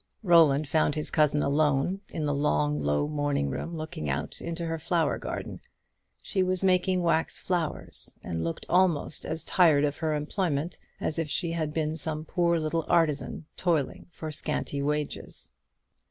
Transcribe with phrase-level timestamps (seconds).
[0.23, 4.79] Roland found his cousin alone, in the long low morning room looking out into her
[4.79, 5.61] flower garden.
[6.23, 11.29] She was making wax flowers, and looked almost as tired of her employment as if
[11.29, 15.51] she had been some poor little artisan toiling for scanty wages.